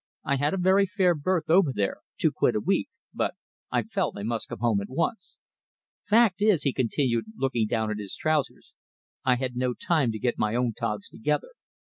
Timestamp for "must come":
4.23-4.57